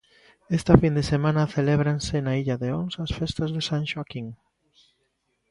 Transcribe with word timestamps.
Esta 0.57 0.73
fin 0.81 0.93
de 0.97 1.03
semana 1.11 1.51
celébranse 1.55 2.15
na 2.25 2.33
Illa 2.41 2.57
de 2.63 2.69
Ons 2.81 2.93
as 3.03 3.11
festas 3.19 3.49
de 3.55 3.61
San 3.69 3.83
Xoaquín. 3.91 4.27